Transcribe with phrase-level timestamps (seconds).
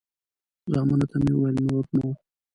[0.71, 2.07] زامنو ته مې وویل نور نو.